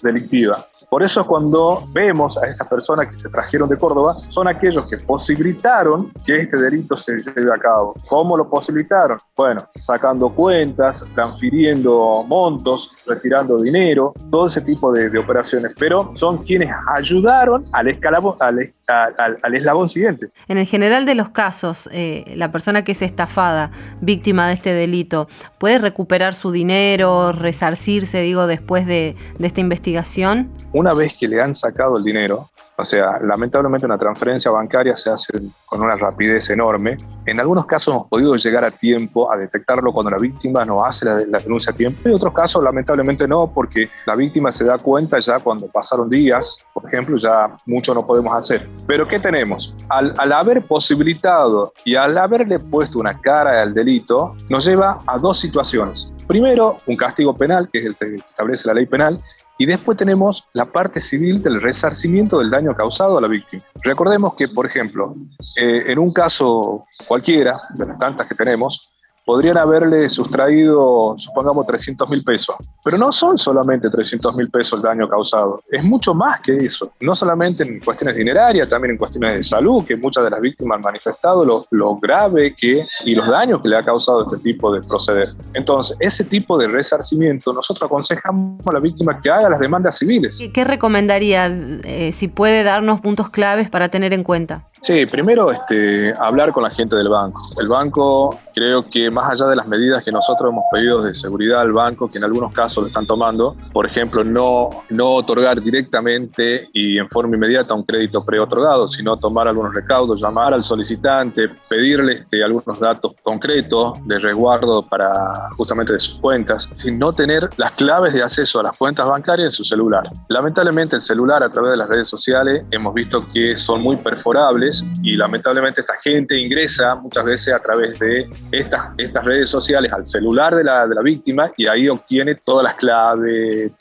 delictiva. 0.01 0.65
Por 0.89 1.03
eso 1.03 1.25
cuando 1.25 1.83
vemos 1.93 2.37
a 2.37 2.47
estas 2.47 2.67
personas 2.67 3.07
que 3.07 3.15
se 3.15 3.29
trajeron 3.29 3.69
de 3.69 3.77
Córdoba, 3.77 4.15
son 4.27 4.47
aquellos 4.47 4.87
que 4.89 4.97
posibilitaron 4.97 6.11
que 6.25 6.37
este 6.37 6.57
delito 6.57 6.97
se 6.97 7.17
lleve 7.17 7.53
a 7.53 7.57
cabo. 7.57 7.95
¿Cómo 8.07 8.37
lo 8.37 8.49
posibilitaron? 8.49 9.17
Bueno, 9.35 9.61
sacando 9.79 10.29
cuentas, 10.29 11.05
transfiriendo 11.13 12.23
montos, 12.27 12.91
retirando 13.05 13.57
dinero, 13.57 14.13
todo 14.31 14.47
ese 14.47 14.61
tipo 14.61 14.91
de, 14.91 15.09
operaciones, 15.19 15.73
pero 15.77 16.11
son 16.15 16.37
quienes 16.39 16.69
ayudaron 16.87 17.65
al, 17.73 17.87
escalabo, 17.89 18.37
al, 18.39 18.59
al, 18.89 19.55
eslabón 19.55 19.89
siguiente. 19.89 20.29
En 20.47 20.57
el 20.57 20.65
general 20.65 21.05
de 21.05 21.15
los 21.15 21.29
casos, 21.29 21.89
eh, 21.91 22.33
la 22.35 22.51
persona 22.51 22.83
que 22.83 22.93
es 22.93 23.01
estafada, 23.01 23.71
víctima 24.01 24.47
de 24.47 24.53
este 24.53 24.73
delito, 24.73 25.27
puede 25.57 25.79
recuperar 25.79 26.33
su 26.33 26.51
dinero, 26.51 27.31
resarcirse, 27.31 28.21
digo, 28.21 28.47
después 28.47 28.85
de, 28.85 29.15
de 29.37 29.47
esta 29.47 29.61
investigación? 29.61 30.51
Una 30.73 30.93
vez 30.93 31.13
que 31.19 31.27
le 31.27 31.41
han 31.41 31.53
sacado 31.53 31.97
el 31.97 32.03
dinero, 32.03 32.49
o 32.79 32.85
sea, 32.85 33.19
lamentablemente 33.21 33.85
una 33.85 33.97
transferencia 33.97 34.51
bancaria 34.51 34.95
se 34.95 35.09
hace 35.09 35.33
con 35.65 35.81
una 35.81 35.97
rapidez 35.97 36.49
enorme. 36.49 36.95
En 37.25 37.39
algunos 37.39 37.65
casos 37.65 37.93
hemos 37.93 38.07
podido 38.07 38.35
llegar 38.35 38.63
a 38.63 38.71
tiempo 38.71 39.31
a 39.31 39.37
detectarlo 39.37 39.91
cuando 39.91 40.11
la 40.11 40.17
víctima 40.17 40.63
no 40.63 40.83
hace 40.83 41.05
la, 41.05 41.39
denuncia 41.39 41.71
a 41.71 41.75
tiempo. 41.75 42.07
En 42.07 42.15
otros 42.15 42.33
casos, 42.33 42.63
lamentablemente 42.63 43.27
no, 43.27 43.51
porque 43.51 43.89
la 44.05 44.15
víctima 44.15 44.51
se 44.51 44.63
da 44.63 44.77
cuenta 44.77 45.19
ya 45.19 45.39
cuando 45.39 45.67
pasaron 45.67 46.09
días, 46.09 46.65
por 46.73 46.87
ejemplo, 46.87 47.17
ya 47.17 47.55
mucho 47.65 47.93
no 47.93 48.05
podemos 48.05 48.33
hacer. 48.33 48.67
Pero 48.87 49.07
¿qué 49.07 49.19
tenemos? 49.19 49.75
Al, 49.89 50.13
al 50.17 50.31
haber 50.31 50.61
posibilitado 50.61 51.73
y 51.83 51.95
al 51.95 52.17
haberle 52.17 52.59
puesto 52.59 52.99
una 52.99 53.19
cara 53.19 53.61
al 53.61 53.73
delito, 53.73 54.35
nos 54.49 54.65
lleva 54.65 54.99
a 55.05 55.17
dos 55.17 55.39
situaciones. 55.39 56.13
Primero, 56.27 56.77
un 56.85 56.95
castigo 56.95 57.35
penal, 57.35 57.69
que 57.71 57.79
es 57.79 57.85
el 57.85 57.95
que 57.95 58.15
establece 58.15 58.67
la 58.67 58.75
ley 58.75 58.85
penal, 58.85 59.19
y 59.59 59.65
después 59.65 59.97
tenemos 59.97 60.47
la 60.53 60.65
parte 60.65 61.01
civil 61.01 61.43
del 61.43 61.61
resarcimiento 61.61 62.39
del 62.39 62.49
daño 62.49 62.73
causado 62.75 63.17
a 63.17 63.21
la 63.21 63.27
víctima. 63.27 63.61
Recordemos 63.83 64.33
que, 64.35 64.47
por 64.47 64.65
ejemplo, 64.65 65.15
eh, 65.57 65.83
en 65.87 65.99
un 65.99 66.13
caso 66.13 66.85
cualquiera, 67.05 67.59
de 67.75 67.85
las 67.85 67.99
tantas 67.99 68.25
que 68.25 68.35
tenemos, 68.35 68.93
podrían 69.29 69.59
haberle 69.59 70.09
sustraído, 70.09 71.13
supongamos, 71.15 71.67
300 71.67 72.09
mil 72.09 72.23
pesos. 72.23 72.55
Pero 72.83 72.97
no 72.97 73.11
son 73.11 73.37
solamente 73.37 73.87
300 73.87 74.35
mil 74.35 74.49
pesos 74.49 74.79
el 74.79 74.81
daño 74.81 75.07
causado, 75.07 75.61
es 75.69 75.83
mucho 75.83 76.15
más 76.15 76.41
que 76.41 76.57
eso. 76.57 76.93
No 76.99 77.13
solamente 77.13 77.61
en 77.61 77.79
cuestiones 77.79 78.15
dinerarias, 78.15 78.67
también 78.67 78.93
en 78.93 78.97
cuestiones 78.97 79.35
de 79.35 79.43
salud, 79.43 79.85
que 79.85 79.95
muchas 79.95 80.23
de 80.23 80.31
las 80.31 80.41
víctimas 80.41 80.77
han 80.77 80.81
manifestado 80.81 81.45
lo, 81.45 81.63
lo 81.69 81.97
grave 81.97 82.55
que 82.55 82.87
y 83.05 83.13
los 83.13 83.27
daños 83.27 83.61
que 83.61 83.69
le 83.69 83.77
ha 83.77 83.83
causado 83.83 84.23
este 84.23 84.37
tipo 84.37 84.73
de 84.73 84.81
proceder. 84.81 85.35
Entonces, 85.53 85.95
ese 85.99 86.23
tipo 86.23 86.57
de 86.57 86.67
resarcimiento, 86.67 87.53
nosotros 87.53 87.85
aconsejamos 87.85 88.65
a 88.65 88.73
la 88.73 88.79
víctima 88.79 89.21
que 89.21 89.29
haga 89.29 89.47
las 89.47 89.59
demandas 89.59 89.99
civiles. 89.99 90.39
¿Qué 90.51 90.63
recomendaría, 90.63 91.45
eh, 91.83 92.13
si 92.13 92.29
puede 92.29 92.63
darnos 92.63 92.99
puntos 92.99 93.29
claves 93.29 93.69
para 93.69 93.89
tener 93.89 94.11
en 94.11 94.23
cuenta? 94.23 94.68
Sí, 94.81 95.05
primero 95.05 95.51
este, 95.51 96.13
hablar 96.19 96.53
con 96.53 96.63
la 96.63 96.69
gente 96.69 96.95
del 96.95 97.09
banco. 97.09 97.41
El 97.59 97.67
banco 97.67 98.39
creo 98.55 98.89
que 98.89 99.11
más 99.11 99.29
allá 99.29 99.47
de 99.47 99.57
las 99.57 99.67
medidas 99.67 100.03
que 100.05 100.11
nosotros 100.11 100.51
hemos 100.51 100.63
pedido 100.71 101.01
de 101.01 101.13
seguridad 101.13 101.61
al 101.61 101.73
banco, 101.73 102.09
que 102.09 102.17
en 102.17 102.23
algunos 102.23 102.53
casos 102.53 102.83
lo 102.83 102.87
están 102.87 103.05
tomando, 103.05 103.57
por 103.73 103.85
ejemplo, 103.85 104.23
no, 104.23 104.69
no 104.89 105.15
otorgar 105.15 105.61
directamente 105.61 106.69
y 106.71 106.97
en 106.97 107.09
forma 107.09 107.35
inmediata 107.35 107.73
un 107.73 107.83
crédito 107.83 108.25
preotorgado, 108.25 108.87
sino 108.87 109.17
tomar 109.17 109.49
algunos 109.49 109.73
recaudos, 109.75 110.21
llamar 110.21 110.53
al 110.53 110.63
solicitante, 110.63 111.49
pedirle 111.69 112.13
este, 112.13 112.41
algunos 112.41 112.79
datos 112.79 113.13
concretos 113.21 113.99
de 114.07 114.17
resguardo 114.17 114.87
para 114.87 115.49
justamente 115.57 115.91
de 115.91 115.99
sus 115.99 116.19
cuentas, 116.21 116.69
sin 116.77 116.97
no 116.97 117.11
tener 117.11 117.49
las 117.57 117.71
claves 117.71 118.13
de 118.13 118.23
acceso 118.23 118.61
a 118.61 118.63
las 118.63 118.77
cuentas 118.77 119.05
bancarias 119.05 119.47
en 119.47 119.51
su 119.51 119.65
celular. 119.65 120.09
Lamentablemente 120.29 120.95
el 120.95 121.01
celular 121.01 121.43
a 121.43 121.49
través 121.49 121.71
de 121.71 121.77
las 121.77 121.89
redes 121.89 122.07
sociales 122.07 122.63
hemos 122.71 122.93
visto 122.93 123.25
que 123.33 123.57
son 123.57 123.81
muy 123.81 123.97
perforables 123.97 124.68
y 125.01 125.15
lamentablemente 125.15 125.81
esta 125.81 125.95
gente 125.95 126.37
ingresa 126.37 126.95
muchas 126.95 127.23
veces 127.23 127.53
a 127.53 127.59
través 127.59 127.99
de 127.99 128.29
estas, 128.51 128.89
estas 128.97 129.23
redes 129.23 129.49
sociales 129.49 129.91
al 129.91 130.05
celular 130.05 130.55
de 130.55 130.63
la, 130.63 130.87
de 130.87 130.95
la 130.95 131.01
víctima 131.01 131.51
y 131.57 131.67
ahí 131.67 131.89
obtiene 131.89 132.35
todas 132.35 132.63
las 132.63 132.75
claves, 132.75 133.71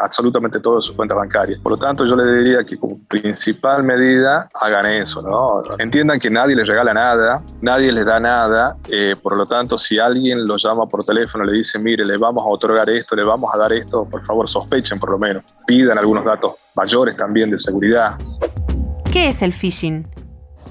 absolutamente 0.00 0.60
todas 0.60 0.84
sus 0.84 0.94
cuentas 0.94 1.16
bancarias. 1.16 1.60
Por 1.60 1.72
lo 1.72 1.78
tanto, 1.78 2.04
yo 2.06 2.16
le 2.16 2.24
diría 2.32 2.64
que 2.64 2.78
como 2.78 2.98
principal 3.08 3.82
medida 3.82 4.48
hagan 4.60 4.86
eso, 4.86 5.22
¿no? 5.22 5.62
Entiendan 5.78 6.18
que 6.18 6.30
nadie 6.30 6.54
les 6.54 6.66
regala 6.66 6.94
nada, 6.94 7.42
nadie 7.60 7.92
les 7.92 8.04
da 8.04 8.18
nada, 8.20 8.76
eh, 8.90 9.16
por 9.20 9.36
lo 9.36 9.46
tanto, 9.46 9.78
si 9.78 9.98
alguien 9.98 10.46
los 10.46 10.62
llama 10.62 10.86
por 10.86 11.04
teléfono, 11.04 11.44
le 11.44 11.52
dice, 11.52 11.78
mire, 11.78 12.04
le 12.04 12.16
vamos 12.16 12.44
a 12.44 12.48
otorgar 12.48 12.88
esto, 12.90 13.16
le 13.16 13.24
vamos 13.24 13.50
a 13.54 13.58
dar 13.58 13.72
esto, 13.72 14.04
por 14.04 14.24
favor, 14.24 14.48
sospechen 14.48 14.98
por 14.98 15.10
lo 15.10 15.18
menos, 15.18 15.42
pidan 15.66 15.98
algunos 15.98 16.24
datos 16.24 16.52
mayores 16.74 17.16
también 17.16 17.50
de 17.50 17.58
seguridad. 17.58 18.16
¿Qué 19.12 19.28
es 19.28 19.42
el 19.42 19.52
phishing? 19.52 20.06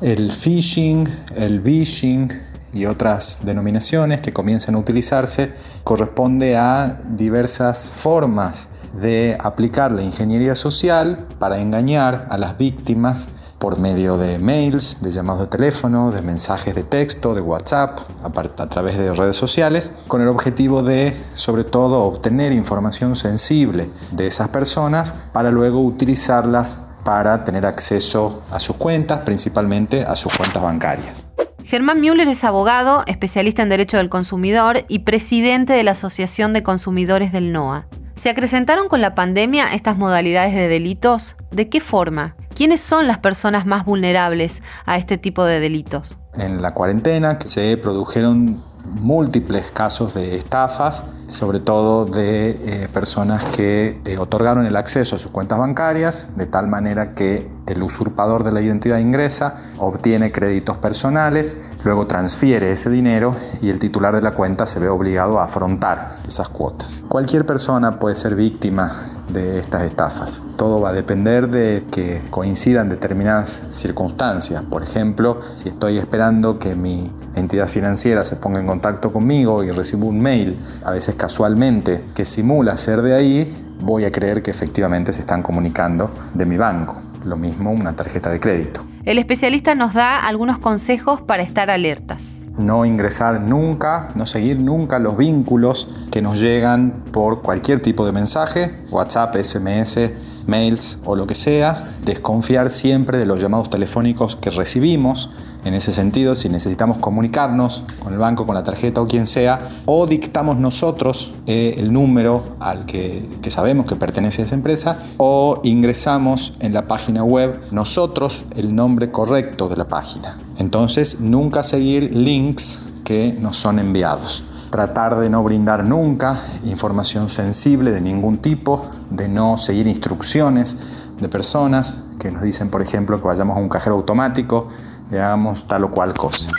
El 0.02 0.32
phishing, 0.32 1.08
el 1.36 1.62
phishing 1.62 2.32
y 2.74 2.88
otras 2.88 3.42
denominaciones 3.44 4.20
que 4.20 4.34
comienzan 4.34 4.74
a 4.74 4.80
utilizarse 4.80 5.52
corresponde 5.84 6.58
a 6.58 6.98
diversas 7.16 7.92
formas 7.92 8.70
de 9.00 9.38
aplicar 9.40 9.92
la 9.92 10.02
ingeniería 10.02 10.56
social 10.56 11.28
para 11.38 11.60
engañar 11.60 12.26
a 12.32 12.40
las 12.40 12.58
víctimas 12.58 13.30
por 13.60 13.78
medio 13.78 14.18
de 14.18 14.40
mails, 14.40 15.04
de 15.04 15.12
llamados 15.12 15.42
de 15.42 15.48
teléfono, 15.48 16.10
de 16.10 16.24
mensajes 16.24 16.74
de 16.74 16.82
texto, 16.82 17.36
de 17.36 17.42
WhatsApp, 17.42 18.00
a, 18.24 18.68
través 18.70 18.98
de 18.98 19.14
redes 19.14 19.38
sociales, 19.38 19.92
con 20.08 20.20
el 20.22 20.30
objetivo 20.30 20.82
de, 20.82 21.16
sobre 21.36 21.64
todo, 21.64 22.00
obtener 22.00 22.54
información 22.54 23.16
sensible 23.16 23.88
de 24.12 24.26
esas 24.26 24.48
personas 24.48 25.14
para 25.32 25.52
luego 25.52 25.80
utilizarlas 25.80 26.88
para 27.04 27.44
tener 27.44 27.66
acceso 27.66 28.44
a 28.52 28.60
sus 28.60 28.76
cuentas, 28.76 29.20
principalmente 29.20 30.04
a 30.04 30.16
sus 30.16 30.36
cuentas 30.36 30.62
bancarias. 30.62 31.28
Germán 31.64 32.02
Müller 32.02 32.28
es 32.28 32.44
abogado, 32.44 33.04
especialista 33.08 33.62
en 33.64 33.70
Derecho 33.70 33.98
del 33.98 34.10
Consumidor 34.10 34.84
y 34.90 35.00
presidente 35.00 35.74
de 35.74 35.84
la 35.84 35.92
Asociación 35.92 36.54
de 36.54 36.64
Consumidores 36.64 37.32
del 37.32 37.52
NOA. 37.52 37.88
¿Se 38.16 38.30
acrecentaron 38.30 38.90
con 38.90 39.02
la 39.02 39.16
pandemia 39.16 39.74
estas 39.74 39.98
modalidades 39.98 40.54
de 40.54 40.68
delitos? 40.68 41.38
¿De 41.50 41.70
qué 41.70 41.80
forma? 41.80 42.36
¿Quiénes 42.54 42.82
son 42.82 43.08
las 43.08 43.20
personas 43.20 43.66
más 43.66 43.86
vulnerables 43.86 44.62
a 44.86 44.98
este 44.98 45.18
tipo 45.18 45.46
de 45.46 45.60
delitos? 45.60 46.20
En 46.36 46.62
la 46.62 46.74
cuarentena 46.74 47.40
se 47.44 47.78
produjeron 47.78 48.64
múltiples 48.86 49.72
casos 49.72 50.14
de 50.14 50.36
estafas, 50.36 51.04
sobre 51.28 51.60
todo 51.60 52.06
de 52.06 52.50
eh, 52.50 52.88
personas 52.94 53.44
que 53.52 54.00
eh, 54.06 54.18
otorgaron 54.18 54.66
el 54.66 54.76
acceso 54.76 55.16
a 55.16 55.20
sus 55.20 55.32
cuentas 55.32 55.58
bancarias, 55.58 56.30
de 56.36 56.46
tal 56.46 56.68
manera 56.68 57.16
que 57.16 57.50
el 57.68 57.82
usurpador 57.84 58.44
de 58.44 58.52
la 58.52 58.62
identidad 58.62 58.98
ingresa, 58.98 59.56
obtiene 59.78 60.32
créditos 60.32 60.78
personales, 60.78 61.60
luego 61.84 62.06
transfiere 62.06 62.72
ese 62.72 62.90
dinero 62.90 63.36
y 63.62 63.70
el 63.70 63.80
titular 63.80 64.14
de 64.14 64.22
la 64.22 64.34
cuenta 64.34 64.66
se 64.66 64.80
ve 64.80 64.90
obligado 64.90 65.40
a 65.40 65.46
afrontar 65.46 66.18
esas 66.28 66.50
cuotas. 66.50 67.04
Cualquier 67.08 67.46
persona 67.46 67.98
puede 67.98 68.16
ser 68.16 68.36
víctima 68.36 68.92
de 69.34 69.60
estas 69.60 69.84
estafas. 69.84 70.42
Todo 70.58 70.82
va 70.82 70.90
a 70.90 70.94
depender 70.94 71.50
de 71.50 71.84
que 71.92 72.22
coincidan 72.30 72.90
determinadas 72.90 73.50
circunstancias. 73.70 74.64
Por 74.64 74.84
ejemplo, 74.84 75.40
si 75.56 75.70
estoy 75.70 75.98
esperando 75.98 76.60
que 76.60 76.76
mi 76.76 77.12
entidad 77.36 77.68
financiera 77.68 78.26
se 78.26 78.36
ponga 78.36 78.60
en 78.60 78.68
contacto 78.68 79.12
conmigo 79.12 79.64
y 79.64 79.72
recibo 79.72 80.08
un 80.08 80.20
mail, 80.20 80.58
a 80.84 80.92
veces 80.92 81.16
casualmente, 81.16 82.04
que 82.16 82.26
simula 82.26 82.78
ser 82.78 83.02
de 83.02 83.16
ahí, 83.16 83.68
voy 83.82 84.06
a 84.06 84.12
creer 84.12 84.42
que 84.42 84.52
efectivamente 84.52 85.14
se 85.14 85.22
están 85.22 85.42
comunicando 85.42 86.12
de 86.34 86.46
mi 86.46 86.58
banco. 86.58 87.02
Lo 87.26 87.38
mismo 87.38 87.72
una 87.72 87.94
tarjeta 87.96 88.30
de 88.30 88.40
crédito. 88.40 88.86
El 89.04 89.18
especialista 89.18 89.76
nos 89.76 89.94
da 89.94 90.26
algunos 90.26 90.58
consejos 90.60 91.22
para 91.22 91.44
estar 91.44 91.70
alertas. 91.70 92.41
No 92.58 92.86
ingresar 92.86 93.42
nunca, 93.42 94.10
no 94.16 94.26
seguir 94.26 94.60
nunca 94.60 95.00
los 95.00 95.18
vínculos 95.18 95.90
que 96.12 96.22
nos 96.22 96.40
llegan 96.40 97.06
por 97.12 97.42
cualquier 97.42 97.82
tipo 97.82 98.06
de 98.06 98.12
mensaje, 98.12 98.76
WhatsApp, 98.92 99.36
SMS, 99.36 100.12
mails 100.48 101.00
o 101.06 101.16
lo 101.16 101.28
que 101.28 101.36
sea, 101.36 101.92
desconfiar 102.06 102.70
siempre 102.70 103.18
de 103.18 103.26
los 103.26 103.42
llamados 103.42 103.70
telefónicos 103.70 104.36
que 104.36 104.50
recibimos. 104.50 105.30
En 105.64 105.76
ese 105.76 105.94
sentido, 105.94 106.36
si 106.36 106.50
necesitamos 106.50 106.98
comunicarnos 106.98 107.84
con 108.00 108.14
el 108.14 108.20
banco, 108.20 108.48
con 108.48 108.56
la 108.56 108.64
tarjeta 108.64 109.00
o 109.00 109.08
quien 109.08 109.28
sea, 109.28 109.84
o 109.86 110.08
dictamos 110.08 110.58
nosotros 110.58 111.34
eh, 111.46 111.76
el 111.78 111.94
número 111.94 112.56
al 112.60 112.88
que, 112.88 113.24
que 113.44 113.52
sabemos 113.52 113.86
que 113.86 113.96
pertenece 113.96 114.42
a 114.42 114.46
esa 114.46 114.56
empresa, 114.56 114.98
o 115.18 115.62
ingresamos 115.64 116.54
en 116.62 116.74
la 116.74 116.88
página 116.88 117.24
web 117.24 117.62
nosotros 117.70 118.44
el 118.56 118.76
nombre 118.76 119.12
correcto 119.12 119.70
de 119.70 119.76
la 119.76 119.88
página. 119.88 120.36
Entonces, 120.58 121.20
nunca 121.20 121.64
seguir 121.64 122.16
links 122.16 122.82
que 123.04 123.34
nos 123.40 123.58
son 123.58 123.80
enviados 123.80 124.44
tratar 124.72 125.20
de 125.20 125.30
no 125.30 125.44
brindar 125.44 125.84
nunca 125.84 126.40
información 126.64 127.28
sensible 127.30 127.92
de 127.92 128.00
ningún 128.00 128.38
tipo, 128.38 128.90
de 129.10 129.28
no 129.28 129.58
seguir 129.58 129.86
instrucciones 129.86 130.78
de 131.20 131.28
personas 131.28 132.06
que 132.20 132.32
nos 132.32 132.42
dicen, 132.42 132.70
por 132.70 132.82
ejemplo, 132.82 133.20
que 133.20 133.28
vayamos 133.28 133.58
a 133.58 133.60
un 133.60 133.68
cajero 133.68 133.98
automático 133.98 134.70
y 135.12 135.16
hagamos 135.16 135.68
tal 135.68 135.84
o 135.84 135.92
cual 135.92 136.14
cosa. 136.14 136.50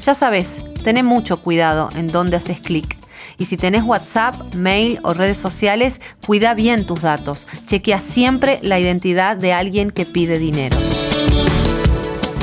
Ya 0.00 0.14
sabes, 0.14 0.60
ten 0.84 1.04
mucho 1.04 1.42
cuidado 1.42 1.90
en 1.94 2.06
dónde 2.06 2.36
haces 2.36 2.60
clic. 2.60 2.99
Y 3.40 3.46
si 3.46 3.56
tenés 3.56 3.84
WhatsApp, 3.84 4.34
mail 4.54 5.00
o 5.02 5.14
redes 5.14 5.38
sociales, 5.38 6.02
cuida 6.26 6.52
bien 6.52 6.86
tus 6.86 7.00
datos. 7.00 7.46
Chequea 7.64 7.98
siempre 7.98 8.60
la 8.62 8.78
identidad 8.78 9.34
de 9.34 9.54
alguien 9.54 9.90
que 9.90 10.04
pide 10.04 10.38
dinero. 10.38 10.76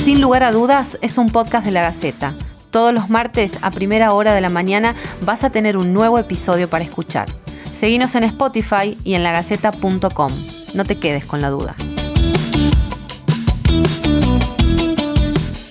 Sin 0.04 0.22
lugar 0.22 0.42
a 0.42 0.52
dudas, 0.52 0.98
es 1.04 1.20
un 1.20 1.30
podcast 1.30 1.66
de 1.66 1.72
la 1.72 1.84
Gaceta. 1.84 2.34
Todos 2.72 2.96
los 2.96 3.12
martes 3.12 3.60
a 3.62 3.70
primera 3.70 4.12
hora 4.12 4.34
de 4.34 4.42
la 4.42 4.50
mañana 4.50 4.96
vas 5.22 5.44
a 5.44 5.52
tener 5.52 5.78
un 5.78 5.94
nuevo 5.94 6.18
episodio 6.18 6.68
para 6.68 6.84
escuchar. 6.84 7.30
Seguinos 7.76 8.16
en 8.16 8.24
Spotify 8.24 8.98
y 9.04 9.14
en 9.14 9.22
lagaceta.com. 9.22 10.32
No 10.74 10.84
te 10.84 10.98
quedes 10.98 11.26
con 11.26 11.42
la 11.42 11.52
duda. 11.52 11.76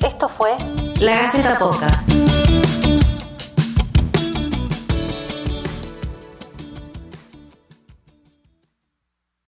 Esto 0.06 0.28
fue 0.28 0.52
La 1.00 1.16
Gaceta 1.16 1.58
Podcast. 1.58 2.35